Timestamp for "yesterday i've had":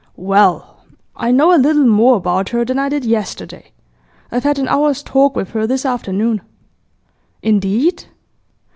3.05-4.57